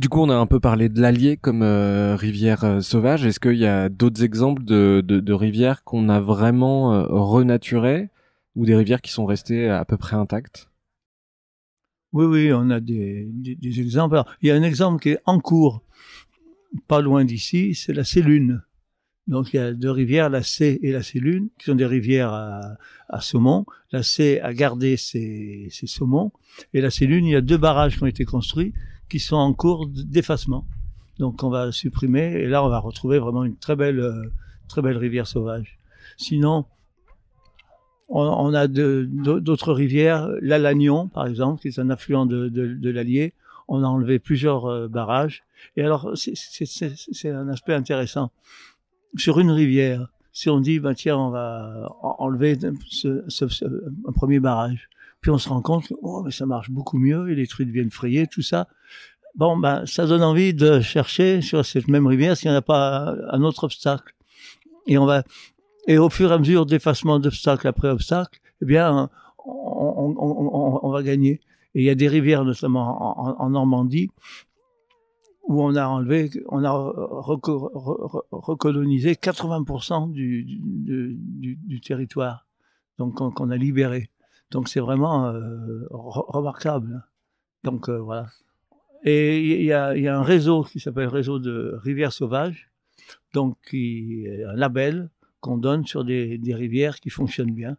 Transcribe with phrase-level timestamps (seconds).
[0.00, 3.26] Du coup, on a un peu parlé de l'Allier comme euh, rivière euh, sauvage.
[3.26, 8.08] Est-ce qu'il y a d'autres exemples de, de, rivières qu'on a vraiment euh, renaturées
[8.56, 10.70] ou des rivières qui sont restées à peu près intactes?
[12.14, 14.22] Oui, oui, on a des, des, exemples.
[14.40, 15.82] il y a un exemple qui est en cours,
[16.88, 18.62] pas loin d'ici, c'est la Célune.
[19.26, 22.32] Donc il y a deux rivières, la C et la Célune, qui sont des rivières
[22.32, 22.78] à,
[23.10, 23.66] à saumon.
[23.92, 26.32] La C a gardé ses, ses saumons.
[26.72, 28.72] Et la Célune, il y a deux barrages qui ont été construits
[29.10, 30.64] qui sont en cours d'effacement.
[31.18, 34.32] Donc on va supprimer et là on va retrouver vraiment une très belle, euh,
[34.68, 35.78] très belle rivière sauvage.
[36.16, 36.64] Sinon,
[38.08, 43.34] on, a d'autres rivières, l'Alagnon par exemple, qui est un affluent de, l'Allier.
[43.68, 45.44] On a enlevé plusieurs euh, barrages.
[45.76, 48.32] Et alors c'est un aspect intéressant.
[49.16, 54.88] Sur une rivière, si on dit bah tiens on va enlever un premier barrage,
[55.20, 57.70] puis on se rend compte que oh, mais ça marche beaucoup mieux et les truites
[57.70, 58.68] viennent frayer, tout ça.
[59.36, 62.62] Bon, ben, ça donne envie de chercher sur cette même rivière s'il n'y en a
[62.62, 64.14] pas un autre obstacle.
[64.86, 65.22] Et on va,
[65.86, 69.08] et au fur et à mesure d'effacement d'obstacle après obstacle, eh bien,
[69.44, 71.40] on, va gagner.
[71.74, 74.10] Et il y a des rivières, notamment en, Normandie,
[75.48, 76.70] où on a enlevé, on a
[78.30, 80.58] recolonisé 80% du, du,
[81.18, 82.46] du, du, territoire,
[82.98, 84.10] donc qu'on a libéré.
[84.50, 87.04] Donc c'est vraiment euh, remarquable.
[87.64, 88.28] Donc euh, voilà.
[89.04, 92.70] Et il y a, un réseau qui s'appelle réseau de rivières sauvages,
[93.32, 95.08] donc qui est un label
[95.40, 97.78] qu'on donne sur des, rivières qui fonctionnent bien.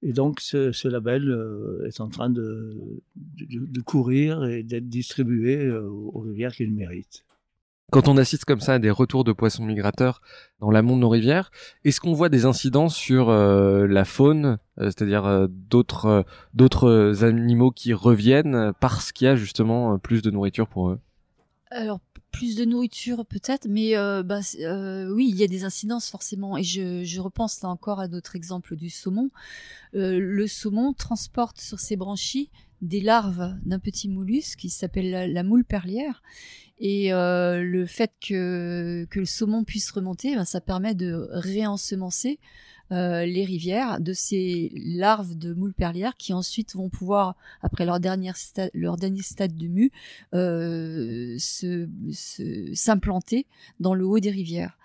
[0.00, 6.20] Et donc ce, label euh, est en train de, de courir et d'être distribué aux
[6.20, 7.24] rivières qui le méritent.
[7.90, 10.22] Quand on assiste comme ça à des retours de poissons migrateurs
[10.60, 11.50] dans l'amont de nos rivières,
[11.84, 17.92] est-ce qu'on voit des incidences sur euh, la faune, euh, c'est-à-dire euh, d'autres animaux qui
[17.92, 21.00] reviennent parce qu'il y a justement plus de nourriture pour eux?
[21.70, 23.92] Alors plus de nourriture peut-être, mais
[24.24, 24.40] bah,
[25.10, 26.56] oui, il y a des incidences forcément.
[26.56, 29.28] Et je repense là encore à notre exemple du saumon.
[29.92, 32.50] le saumon transporte sur ses branchies
[32.82, 36.22] des larves d'un petit mollusque qui s'appelle la, moule perlière.
[36.78, 42.40] Et euh, le fait que, le saumon puisse remonter, ben, ça permet de réensemencer
[42.90, 48.00] euh, les rivières de ces larves de moule perlière qui ensuite vont pouvoir, après leur
[48.00, 49.92] dernier stade de mue,
[50.34, 51.38] euh,
[52.74, 53.46] s'implanter
[53.78, 54.76] dans le haut des rivières.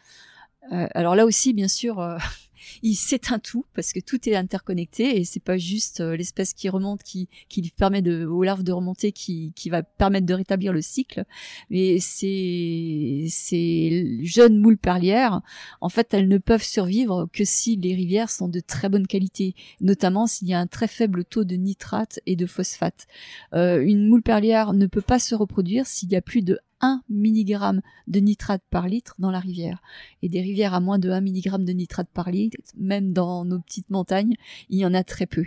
[0.71, 2.17] Euh, alors là aussi, bien sûr, euh,
[2.83, 6.69] il s'éteint tout parce que tout est interconnecté et c'est pas juste euh, l'espèce qui
[6.69, 10.73] remonte qui, qui permet de, aux larves de remonter qui, qui va permettre de rétablir
[10.73, 11.23] le cycle.
[11.69, 15.41] Mais ces, ces jeunes moules perlières,
[15.81, 19.55] en fait, elles ne peuvent survivre que si les rivières sont de très bonne qualité,
[19.79, 23.07] notamment s'il y a un très faible taux de nitrate et de phosphate.
[23.53, 27.81] une moule perlière ne peut pas se reproduire s'il y a plus de 1 mg
[28.07, 29.81] de nitrate par litre dans la rivière.
[30.21, 33.59] Et des rivières à moins de 1 mg de nitrate par litre, même dans nos
[33.59, 34.35] petites montagnes,
[34.69, 35.45] il y en a très peu.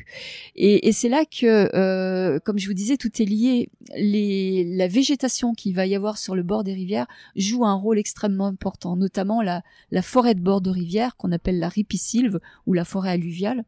[0.56, 3.70] Et, c'est là que, euh, comme je vous disais, tout est lié.
[3.96, 7.98] Les, la végétation qu'il va y avoir sur le bord des rivières joue un rôle
[7.98, 12.72] extrêmement important, notamment la, la forêt de bord de rivière qu'on appelle la ripisylve ou
[12.72, 13.64] la forêt alluviale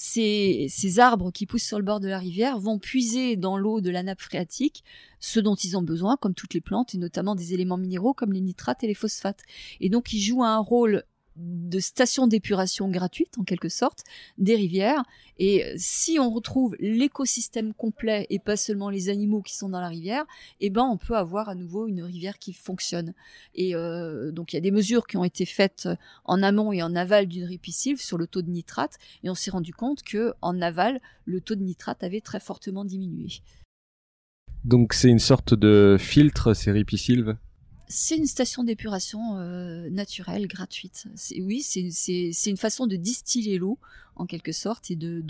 [0.00, 3.90] ces, arbres qui poussent sur le bord de la rivière vont puiser dans l'eau de
[3.90, 4.84] la nappe phréatique
[5.18, 8.32] ce dont ils ont besoin, comme toutes les plantes, et notamment des éléments minéraux comme
[8.32, 9.42] les nitrates et les phosphates.
[9.80, 11.02] Et donc ils jouent un rôle
[11.38, 14.04] de stations d'épuration gratuites en quelque sorte
[14.38, 15.04] des rivières.
[15.38, 19.88] Et si on retrouve l'écosystème complet et pas seulement les animaux qui sont dans la
[19.88, 20.24] rivière
[20.60, 23.14] eh ben on peut avoir à nouveau une rivière qui fonctionne.
[23.54, 25.88] Et euh, donc il y a des mesures qui ont été faites
[26.24, 28.98] en amont et en aval d'une ripisylve sur le taux de nitrate.
[29.22, 32.84] Et on s'est rendu compte que en aval le taux de nitrate avait très fortement
[32.84, 33.28] diminué.
[34.64, 37.36] Donc c'est une sorte de filtre ces ripisylves?
[37.88, 41.06] C'est une station d'épuration euh, naturelle, gratuite.
[41.38, 43.78] Oui, c'est une façon de distiller l'eau,
[44.14, 45.22] en quelque sorte, et de,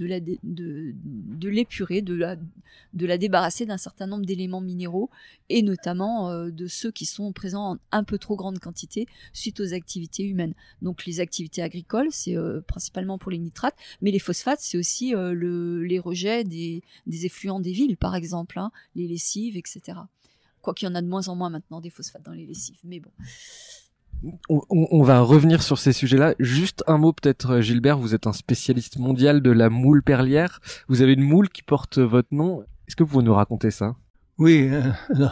[1.48, 5.08] l'épurer, de la, débarrasser d'un certain nombre d'éléments minéraux,
[5.48, 9.60] et notamment euh, de ceux qui sont présents en un peu trop grande quantité suite
[9.60, 10.54] aux activités humaines.
[10.82, 15.12] Donc les activités agricoles, c'est euh, principalement pour les nitrates, mais les phosphates, c'est aussi
[15.12, 19.98] le, les rejets des, des effluents des villes, par exemple, hein, les lessives, etc.
[20.60, 22.78] Quoi qu'il y en a de moins en moins maintenant des phosphates dans les lessives.
[22.84, 23.10] Mais bon.
[24.48, 26.34] On, va revenir sur ces sujets-là.
[26.40, 30.60] Juste un mot peut-être, euh, Gilbert, vous êtes un spécialiste mondial de la moule perlière.
[30.88, 32.64] Vous avez une moule qui porte votre nom.
[32.88, 33.94] Est-ce que vous pouvez nous raconter ça?
[34.38, 34.82] Oui, euh,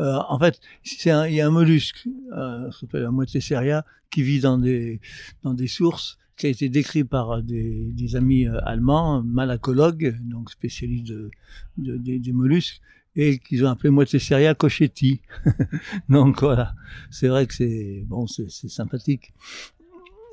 [0.00, 4.58] euh, en fait, il y a un mollusque, euh, s'appelle la Moitesseria, qui vit dans
[4.58, 5.00] des,
[5.42, 11.08] dans des sources, qui a été décrit par des, des amis allemands, malacologues, donc spécialistes
[11.08, 11.30] de,
[11.76, 12.80] de, des mollusques,
[13.18, 15.20] et qu'ils ont appelé moitié céréales Cochetti.
[16.08, 16.72] Donc voilà,
[17.10, 19.34] c'est vrai que c'est bon, c'est sympathique.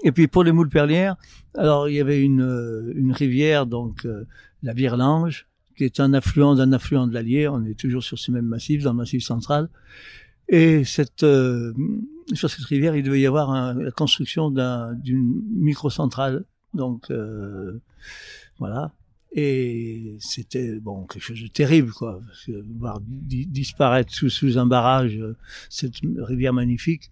[0.04, 1.16] Et puis pour les moules perlières,
[1.56, 4.26] alors il y avait une, euh, rivière, donc euh,
[4.62, 7.48] la Virlange, qui est un affluent d'un affluent de l'Allier.
[7.48, 9.68] On est toujours sur ce même massif, dans le massif central.
[10.48, 11.74] Et cette, euh,
[12.34, 16.46] sur cette rivière, il devait y avoir la construction d'une microcentrale.
[16.76, 17.12] Donc
[18.60, 18.92] voilà.
[19.38, 22.22] Et c'était bon quelque chose de terrible, quoi,
[22.80, 25.20] voir disparaître sous, sous un barrage
[25.70, 27.12] cette rivière magnifique.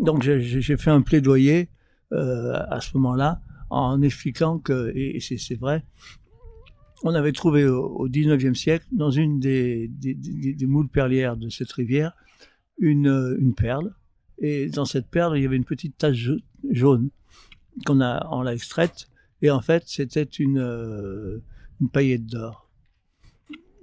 [0.00, 1.68] Donc j'ai fait un plaidoyer
[2.12, 3.40] euh, à ce moment-là
[3.70, 5.84] en expliquant que, et c'est vrai,
[7.02, 12.12] on avait trouvé au, 19e siècle, dans une des, des, moules perlières de cette rivière,
[12.78, 13.94] une, une, perle.
[14.38, 16.30] Et dans cette perle, il y avait une petite tache
[16.70, 17.10] jaune
[17.84, 19.08] qu'on a, on l'a extraite.
[19.42, 21.42] Et en fait, c'était une, euh,
[21.80, 22.66] une paillette d'or.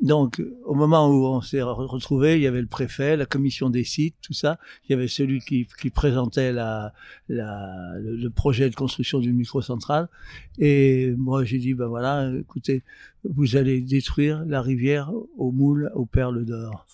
[0.03, 3.85] Donc, au moment où on s'est retrouvé, il y avait le préfet, la commission des
[3.85, 4.59] sites, tout ça.
[4.83, 10.09] Il y avait celui qui, présentait le, projet de construction d'une microcentrale.
[10.57, 12.83] Et moi, j'ai dit, ben voilà, écoutez,
[13.23, 16.85] vous allez détruire la rivière aux moules, aux perles d'or.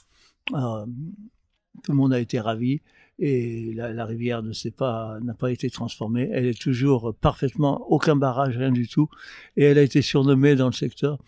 [0.45, 2.81] Tout le monde a été ravi
[3.19, 6.29] et la, la rivière ne s'est pas n'a pas été transformée.
[6.31, 9.09] Elle est toujours parfaitement aucun barrage, rien du tout,
[9.57, 11.19] et elle a été surnommée dans le secteur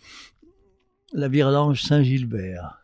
[1.14, 2.80] la Virlange Saint-Gilbert.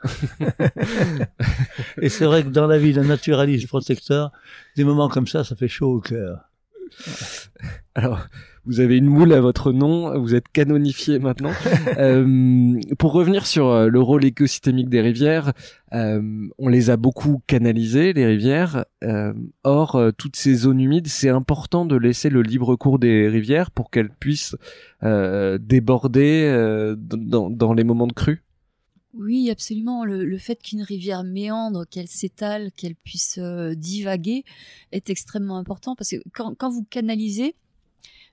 [2.03, 4.33] et c'est vrai que dans la vie d'un naturaliste protecteur,
[4.77, 6.48] des moments comme ça, ça fait chaud au cœur.
[7.95, 8.29] Alors,
[8.69, 11.53] vous avez une moule à votre nom, vous êtes canonifié maintenant.
[11.99, 15.53] euh, pour revenir sur euh, le rôle écosystémique des rivières,
[15.95, 16.21] euh,
[16.59, 18.85] on les a beaucoup canalisées, les rivières.
[19.03, 19.33] Euh,
[19.65, 23.91] or, toutes ces zones humides, c'est important de laisser le libre cours des rivières pour
[23.91, 24.57] qu'elles puissent
[25.03, 28.43] déborder dans, dans les moments de crue.
[29.19, 30.05] Oui, absolument.
[30.05, 33.39] Le, le fait qu'une rivière méandre, qu'elle s'étale, qu'elle puisse
[33.77, 34.45] divaguer
[34.93, 37.55] est extrêmement important parce que quand, quand vous canalisez,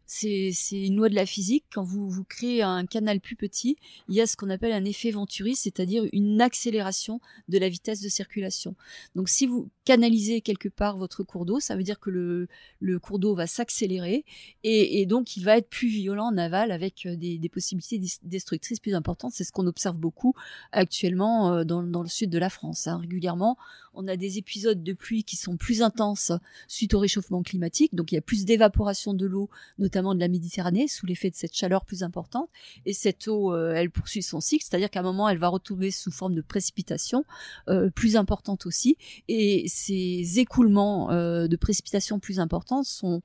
[0.05, 1.65] c'est une loi de la physique.
[1.73, 4.85] Quand vous, vous créez un canal plus petit, il y a ce qu'on appelle un
[4.85, 8.75] effet Venturi, c'est-à-dire une accélération de la vitesse de circulation.
[9.15, 12.47] Donc si vous canalisez quelque part votre cours d'eau, ça veut dire que le,
[12.79, 14.25] le cours d'eau va s'accélérer
[14.63, 18.01] et, et, donc il va être plus violent en aval avec euh, des, des possibilités
[18.23, 19.33] destructrices plus importantes.
[19.33, 20.33] C'est ce qu'on observe beaucoup
[20.71, 22.87] actuellement euh, dans, dans, le sud de la France.
[22.87, 22.97] Hein.
[22.97, 23.57] Régulièrement,
[23.93, 26.31] on a des épisodes de pluie qui sont plus intenses
[26.67, 30.27] suite au réchauffement climatique, donc il y a plus d'évaporation de l'eau, notamment de la
[30.27, 32.49] Méditerranée, sous l'effet de cette chaleur plus importante.
[32.85, 35.91] Et cette eau, euh, elle poursuit son cycle, c'est-à-dire qu'à un moment, elle va retomber
[35.91, 37.25] sous forme de précipitation
[37.69, 38.97] euh, plus importante aussi.
[39.27, 43.21] Et ces écoulements euh, de précipitation plus importantes sont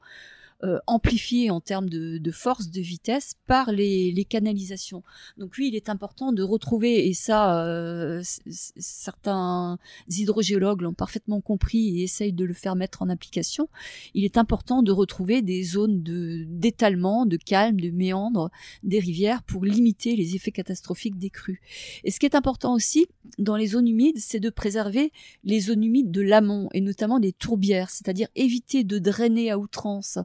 [0.63, 5.03] euh, amplifié en termes de, de, force, de vitesse par les, les, canalisations.
[5.39, 9.79] Donc oui, il est important de retrouver, et ça, euh, certains
[10.09, 13.69] hydrogéologues l'ont parfaitement compris et essayent de le faire mettre en application,
[14.13, 18.51] il est important de retrouver des zones de d'étalement, de calme, de méandre
[18.83, 21.63] des rivières pour limiter les effets catastrophiques des crues.
[22.05, 23.07] Et ce qui est important aussi
[23.39, 25.13] dans les zones humides, c'est de préserver
[25.45, 30.19] les zones humides de l'amont et notamment des tourbières, c'est-à-dire éviter de drainer à outrance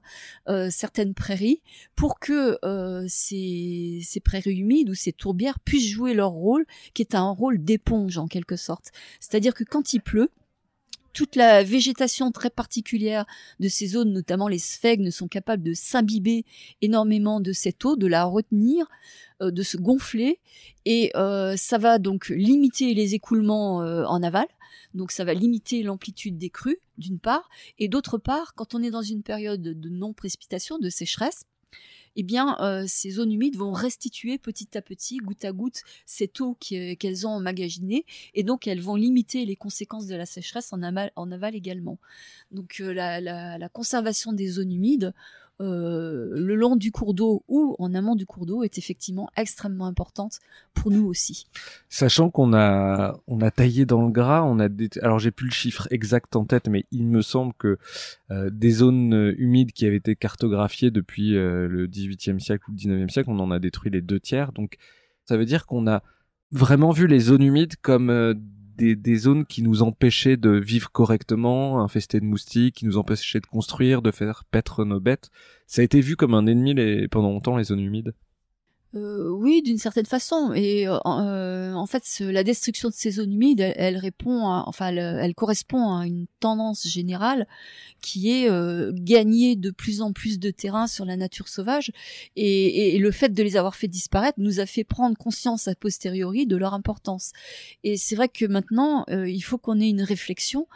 [0.48, 1.62] euh, certaines prairies
[1.96, 7.02] pour que euh, ces, ces prairies humides ou ces tourbières puissent jouer leur rôle, qui
[7.02, 8.92] est un rôle d'éponge en quelque sorte.
[9.20, 10.30] C'est-à-dire que quand il pleut,
[11.14, 13.26] toute la végétation très particulière
[13.62, 16.44] de ces zones, notamment les sphègnes, sont capables de s'imbiber
[16.82, 18.86] énormément de cette eau, de la retenir,
[19.42, 20.40] euh, de se gonfler,
[20.84, 24.48] et euh, ça va donc limiter les écoulements en aval.
[24.94, 28.92] Donc ça va limiter l'amplitude des crues, d'une part, et d'autre part, quand on est
[28.92, 31.46] dans une période de non-précipitation, de sécheresse,
[32.16, 36.40] eh bien, euh, ces zones humides vont restituer petit à petit, goutte à goutte, cette
[36.40, 40.72] eau euh, qu'elles ont emmagasinée, et donc elles vont limiter les conséquences de la sécheresse
[40.72, 42.00] en aval, en aval également.
[42.52, 45.14] Donc euh, la, conservation des zones humides
[45.62, 49.86] euh, le long du cours d'eau ou en amont du cours d'eau est effectivement extrêmement
[49.86, 50.40] importante
[50.74, 51.46] pour nous aussi.
[51.88, 54.68] Sachant qu'on a on a taillé dans le gras, on a
[55.02, 57.78] alors j'ai plus le chiffre exact en tête, mais il me semble que
[58.32, 62.78] euh, des zones humides qui avaient été cartographiées depuis euh, le 18e siècle ou le
[62.78, 64.52] 19e siècle, on en a détruit les deux tiers.
[64.52, 64.76] Donc
[65.24, 66.04] ça veut dire qu'on a
[66.52, 68.10] vraiment vu les zones humides comme
[68.76, 73.46] des, zones qui nous empêchaient de vivre correctement, infestées de moustiques, qui nous empêchaient de
[73.46, 75.30] construire, de faire paître nos bêtes.
[75.68, 78.14] Ça a été vu comme un ennemi les, pendant longtemps, les zones humides
[78.96, 80.54] Euh, oui, d'une certaine façon.
[80.54, 84.88] Et euh, euh, en fait, la destruction de ces zones humides, elle, répond, à, enfin,
[84.88, 87.48] elle, correspond à une tendance générale
[88.02, 88.50] qui est
[88.94, 91.92] gagner de plus en plus de terrain sur la nature sauvage.
[92.36, 96.46] Et, le fait de les avoir fait disparaître nous a fait prendre conscience a posteriori
[96.48, 97.34] de leur importance.
[97.84, 100.68] Et c'est vrai que maintenant, il faut qu'on ait une réflexion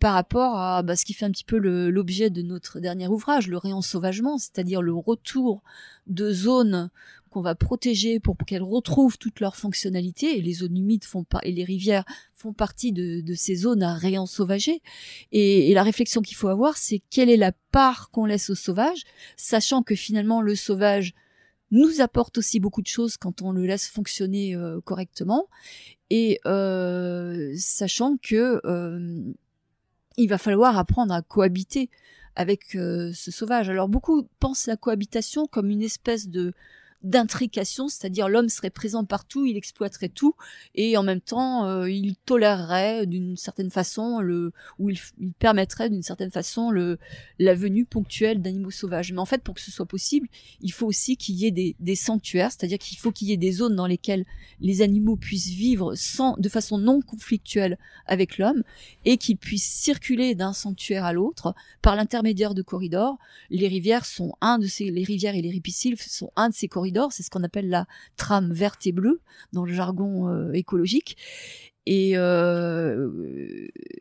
[0.00, 3.48] par rapport à bah, ce qui fait un petit peu l'objet de notre dernier ouvrage,
[3.48, 5.62] le réensauvagement, c'est-à-dire le retour
[6.06, 6.90] de zones
[7.28, 11.40] qu'on va protéger pour qu'elles retrouvent toute leur fonctionnalité et les zones humides font pas
[11.42, 12.04] et les rivières
[12.34, 14.82] font partie de, ces zones à réensauvager
[15.32, 18.54] et, et la réflexion qu'il faut avoir c'est quelle est la part qu'on laisse au
[18.54, 19.02] sauvage
[19.36, 21.14] sachant que finalement le sauvage
[21.70, 25.48] nous apporte aussi beaucoup de choses quand on le laisse fonctionner euh, correctement
[26.10, 29.22] et euh, sachant que euh,
[30.16, 31.90] il va falloir apprendre à cohabiter
[32.34, 33.68] avec ce sauvage.
[33.68, 36.54] Alors beaucoup pensent la cohabitation comme une espèce de
[37.02, 40.34] d'intrication, c'est-à-dire l'homme serait présent partout, il exploiterait tout,
[40.74, 44.98] et en même temps, euh, il tolérerait d'une certaine façon le, ou il,
[45.38, 46.98] permettrait d'une certaine façon le,
[47.38, 49.12] la venue ponctuelle d'animaux sauvages.
[49.12, 50.28] Mais en fait, pour que ce soit possible,
[50.60, 53.36] il faut aussi qu'il y ait des, des sanctuaires, c'est-à-dire qu'il faut qu'il y ait
[53.36, 54.24] des zones dans lesquelles
[54.60, 58.64] les animaux puissent vivre sans, de façon non conflictuelle avec l'homme,
[59.04, 63.18] et qu'ils puissent circuler d'un sanctuaire à l'autre par l'intermédiaire de corridors.
[63.50, 66.66] Les rivières sont un de ces, les rivières et les ripisylves sont un de ces
[66.66, 69.20] corridors c'est ce qu'on appelle la trame verte et bleue
[69.52, 71.16] dans le jargon euh, écologique.
[71.86, 73.08] Et euh,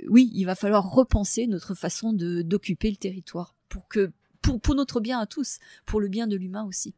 [0.09, 4.99] oui, il va falloir repenser notre façon d'occuper le territoire pour que pour, pour notre
[4.99, 6.93] bien à tous, pour le bien de l'humain aussi.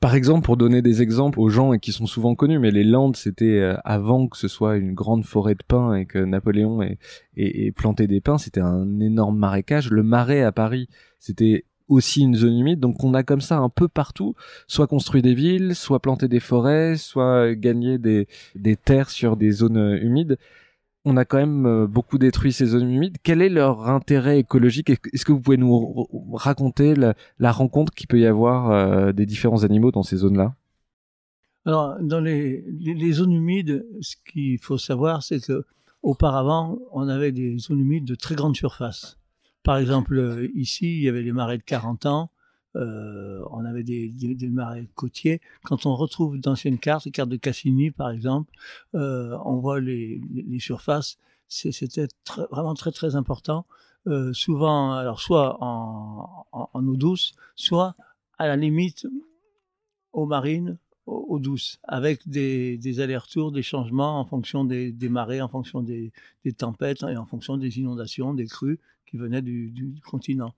[0.00, 3.16] Par exemple, pour donner des exemples aux gens qui sont souvent connus, mais les Landes,
[3.16, 6.98] c'était euh, avant que ce soit une grande forêt de pins et que Napoléon ait,
[7.36, 9.90] ait planté des pins, c'était un énorme marécage.
[9.90, 10.88] Le marais à Paris,
[11.18, 12.80] c'était aussi une zone humide.
[12.80, 14.34] Donc on a comme ça un peu partout,
[14.66, 19.50] soit construit des villes, soit planté des forêts, soit gagné des, des terres sur des
[19.50, 20.38] zones euh, humides.
[21.04, 23.18] On a quand même euh, beaucoup détruit ces zones humides.
[23.22, 24.90] Quel est leur intérêt écologique?
[24.90, 29.64] Est-ce que vous pouvez nous raconter la, rencontre qu'il peut y avoir euh, des différents
[29.64, 30.54] animaux dans ces zones-là?
[31.66, 35.64] Alors, dans les, les, zones humides, ce qu'il faut savoir, c'est que
[36.02, 39.16] auparavant, on avait des zones humides de très grande surface.
[39.64, 42.30] Par exemple, euh, ici, il y avait les marais de 40 ans.
[42.76, 44.12] Euh, on avait des,
[44.50, 45.40] marais côtiers.
[45.64, 48.52] Quand on retrouve d'anciennes cartes, les cartes de Cassini par exemple,
[48.94, 50.20] euh, on voit les,
[50.58, 51.18] surfaces.
[51.48, 52.08] C'était
[52.50, 53.66] vraiment très très important.
[54.32, 57.96] Souvent, alors soit en, en, en, eau douce, soit
[58.38, 59.06] à la limite
[60.12, 65.82] aux marines, eau douce, avec des, allers-retours, des changements en fonction des, marées, en fonction
[65.82, 66.12] des,
[66.56, 70.54] tempêtes et en fonction des inondations, des crues qui venaient du, continent.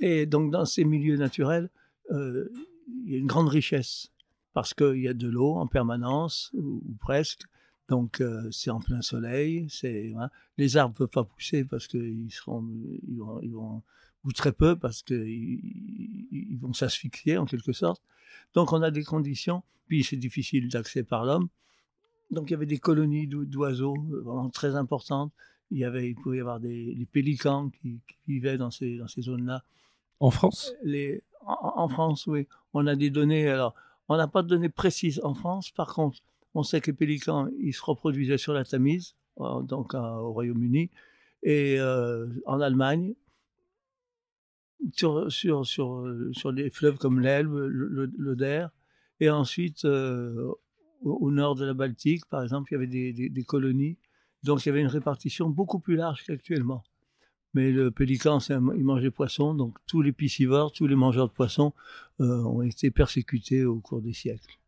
[0.00, 1.70] Et donc dans ces milieux naturels,
[2.10, 2.48] euh,
[3.04, 4.10] il y a une grande richesse
[4.54, 7.42] parce qu'il y a de l'eau en permanence ou, presque.
[7.88, 9.68] Donc euh, c'est en plein soleil.
[10.56, 13.82] Les arbres peuvent pas pousser parce qu'ils ils vont,
[14.24, 15.60] ou très peu parce qu'ils
[16.30, 18.02] ils vont s'asphyxier en quelque sorte.
[18.54, 21.48] Donc on a des conditions, puis c'est difficile d'accès par l'homme.
[22.30, 25.32] Donc il y avait des colonies d'oiseaux euh, vraiment très importantes.
[25.70, 29.22] Il, y avait, il pouvait y avoir des, pélicans qui, vivaient dans ces, dans ces
[29.22, 29.62] zones-là.
[30.20, 30.72] En France?
[30.82, 32.46] Les, en, France, oui.
[32.72, 33.48] On a des données.
[33.48, 33.74] Alors,
[34.08, 35.70] on n'a pas de données précises en France.
[35.70, 36.18] Par contre,
[36.54, 40.90] on sait que les pélicans, ils se reproduisaient sur la Tamise, euh, donc au Royaume-Uni,
[41.42, 43.14] et euh, en Allemagne,
[44.94, 47.54] sur, sur, sur, sur des fleuves comme l'Elbe,
[48.16, 48.66] l'Oder,
[49.20, 50.52] et ensuite euh,
[51.02, 53.98] au, nord de la Baltique, par exemple, il y avait des, colonies.
[54.44, 56.84] Donc il y avait une répartition beaucoup plus large qu'actuellement.
[57.54, 61.72] Mais le pélican, il mangeait poisson, donc tous les piscivores, tous les mangeurs de poissons
[62.20, 64.58] euh, ont été persécutés au cours des siècles.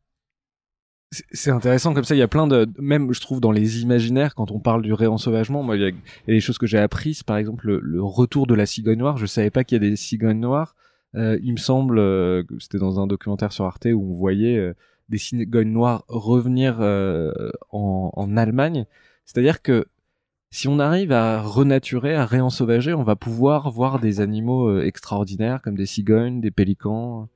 [1.13, 2.15] C'est intéressant comme ça.
[2.15, 4.93] Il y a plein de, même je trouve dans les imaginaires quand on parle du
[4.93, 5.91] réensauvagement, moi il y a,
[6.29, 7.25] des choses que j'ai apprises.
[7.25, 9.17] Par exemple, le, retour de la cigogne noire.
[9.17, 10.77] Je savais pas qu'il y a des cigognes noires.
[11.17, 14.57] Euh, il me semble euh, que c'était dans un documentaire sur Arte où on voyait
[14.57, 14.75] euh,
[15.09, 17.33] des cigognes noires revenir euh,
[17.71, 18.87] en, en, Allemagne.
[19.25, 19.87] C'est-à-dire que
[20.53, 25.77] si on arrive à renaturer, à réensauvager, on va pouvoir voir des animaux extraordinaires comme
[25.77, 27.29] des cigognes, des pélicans.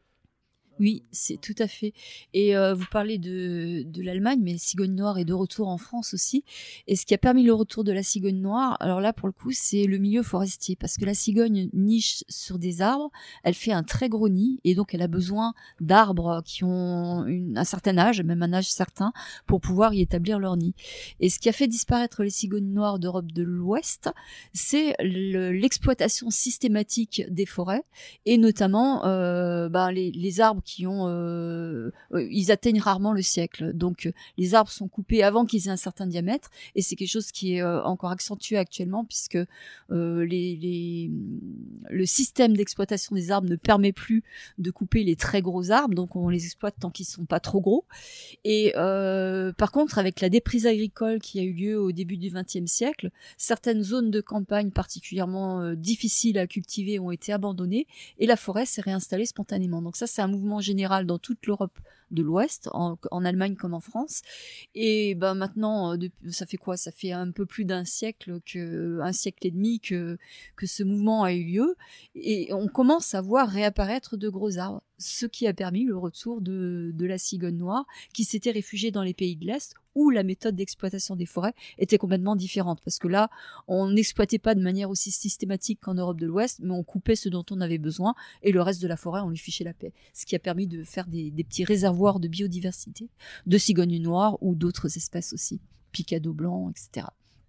[0.81, 1.93] Oui, c'est tout à fait.
[2.33, 6.15] Et euh, vous parlez de, de l'Allemagne, mais cigogne noire est de retour en France
[6.15, 6.43] aussi.
[6.89, 9.33] Et ce qui a permis le retour de la cigogne noire, alors là pour le
[9.33, 13.11] coup, c'est le milieu forestier, parce que la cigogne niche sur des arbres,
[13.45, 17.57] elle fait un très gros nid, et donc elle a besoin d'arbres qui ont une,
[17.57, 19.13] un certain âge, même un âge certain,
[19.47, 20.75] pour pouvoir y établir leur nid.
[21.21, 24.11] Et ce qui a fait disparaître les cigognes noires d'Europe de l'Ouest,
[24.53, 27.85] c'est l'exploitation systématique des forêts,
[28.27, 33.73] et notamment euh, ben, les, les arbres euh, euh, ils atteignent rarement le siècle.
[33.73, 37.31] Donc les arbres sont coupés avant qu'ils aient un certain diamètre, et c'est quelque chose
[37.33, 39.39] qui est encore accentué actuellement puisque
[39.89, 40.29] le
[42.05, 44.23] système d'exploitation des arbres ne permet plus
[44.59, 47.61] de couper les très gros arbres, donc on les exploite tant qu'ils sont pas trop
[47.61, 47.85] gros.
[48.45, 52.71] Et par contre, avec la déprise agricole qui a eu lieu au début du XXe
[52.71, 57.87] siècle, certaines zones de campagne particulièrement difficiles à cultiver ont été abandonnées
[58.19, 59.83] et la forêt s'est réinstallée spontanément.
[59.83, 61.79] Donc ça, c'est un mouvement général dans toute l'Europe
[62.11, 64.23] de l'Ouest, en, Allemagne comme en France.
[64.75, 66.77] Et ben maintenant, euh, ça fait quoi?
[66.77, 70.19] Ça fait un peu plus d'un siècle que un siècle et demi que
[70.57, 71.77] que ce mouvement a eu lieu,
[72.15, 76.41] et on commence à voir réapparaître de gros arbres, ce qui a permis le retour
[76.41, 80.23] de, de la cigogne noire qui s'était réfugiée dans les pays de l'Est où la
[80.23, 82.81] méthode d'exploitation des forêts était complètement différente.
[82.85, 83.31] Parce que là,
[83.69, 87.29] on n'exploitait pas de manière aussi systématique qu'en Europe de l'Ouest, mais on coupait ce
[87.29, 89.93] dont on avait besoin et le reste de la forêt, on lui fichait la paix.
[90.13, 93.09] Ce qui a permis de faire des, petits réservoirs de biodiversité,
[93.47, 95.61] de cigognes noires ou d'autres espèces aussi,
[95.93, 97.07] picado blanc, etc.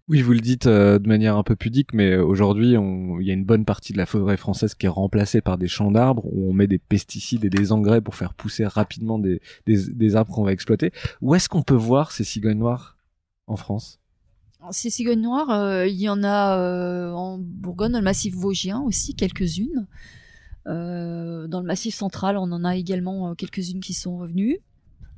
[0.08, 3.30] Oui, vous le dites euh, de manière un peu pudique, mais euh, aujourd'hui, il y
[3.30, 6.24] a une bonne partie de la forêt française qui est remplacée par des champs d'arbres
[6.26, 10.32] où on met des pesticides et des engrais pour faire pousser rapidement des, des, arbres
[10.32, 10.92] qu'on va exploiter.
[11.22, 12.96] Où est-ce qu'on peut voir ces cigognes noires
[13.48, 13.98] en France?
[14.70, 19.16] Ces cigognes noires, euh, il y en a en Bourgogne, dans le massif vosgien aussi,
[19.16, 19.88] quelques-unes.
[20.66, 24.58] Dans le massif central, on en a également quelques-unes qui sont revenues.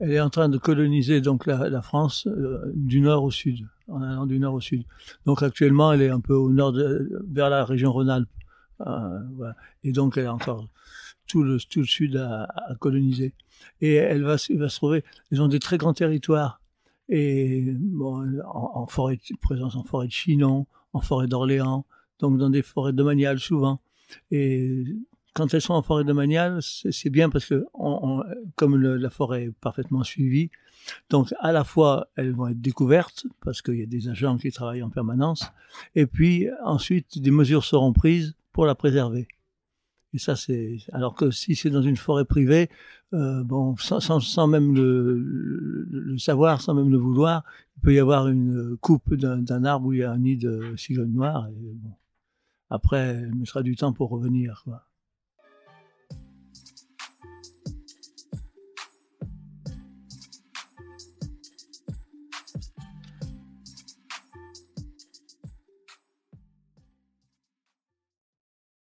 [0.01, 2.29] Elle est en train de coloniser donc la, France
[2.75, 4.85] du nord au sud en allant du nord au sud.
[5.27, 8.29] Donc actuellement, elle est un peu au nord, vers la région Rhône-Alpes.
[8.87, 9.53] Euh.
[9.83, 10.69] Et donc, elle a encore
[11.27, 13.35] tout le, sud à, coloniser.
[13.81, 16.61] Et elle va, se trouver, ils ont des très grands territoires.
[17.09, 17.75] Et
[18.45, 21.87] en, forêt, présence en forêt de Chinon, en forêt d'Orléans,
[22.19, 23.81] donc dans des forêts domaniales souvent.
[25.39, 27.65] Quand elles sont en forêt domaniale, c'est bien parce que,
[28.57, 30.51] comme la forêt est parfaitement suivie,
[31.11, 34.51] donc à la fois elles vont être découvertes parce qu'il y a des agents qui
[34.51, 35.45] travaillent en permanence,
[35.95, 39.29] et puis ensuite des mesures seront prises pour la préserver.
[40.13, 42.69] Et ça c'est alors que si c'est dans une forêt privée,
[43.15, 47.45] euh, bon sans, même le, savoir, sans même le vouloir,
[47.77, 50.75] il peut y avoir une coupe d'un arbre où il y a un nid de
[50.77, 51.49] cigogne noire.
[51.49, 51.93] Et bon,
[52.71, 54.65] après, elle mettra du temps pour revenir.